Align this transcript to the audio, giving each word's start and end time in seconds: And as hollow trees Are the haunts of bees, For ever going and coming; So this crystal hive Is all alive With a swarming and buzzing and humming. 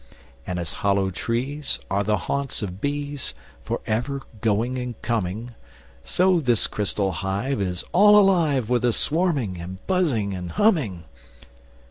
And 0.47 0.57
as 0.57 0.73
hollow 0.81 1.11
trees 1.11 1.77
Are 1.91 2.03
the 2.03 2.17
haunts 2.25 2.63
of 2.63 2.81
bees, 2.81 3.35
For 3.63 3.81
ever 3.85 4.23
going 4.39 4.79
and 4.79 4.99
coming; 5.03 5.53
So 6.03 6.39
this 6.39 6.65
crystal 6.65 7.11
hive 7.11 7.61
Is 7.61 7.83
all 7.91 8.17
alive 8.17 8.67
With 8.67 8.83
a 8.83 8.93
swarming 8.93 9.59
and 9.59 9.77
buzzing 9.85 10.33
and 10.33 10.53
humming. 10.53 11.03